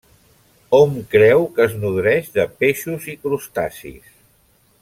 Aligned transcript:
Hom 0.77 0.95
creu 1.11 1.45
que 1.59 1.67
es 1.69 1.77
nodreix 1.83 2.33
de 2.39 2.49
peixos 2.65 3.09
i 3.15 3.19
crustacis. 3.27 4.13